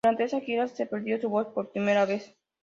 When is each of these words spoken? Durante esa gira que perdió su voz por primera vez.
Durante 0.03 0.23
esa 0.23 0.39
gira 0.41 0.67
que 0.67 0.87
perdió 0.87 1.21
su 1.21 1.29
voz 1.29 1.45
por 1.49 1.69
primera 1.69 2.05
vez. 2.07 2.35